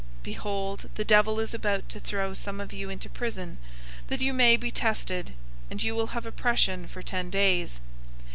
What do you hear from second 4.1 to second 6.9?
you may be tested; and you will have oppression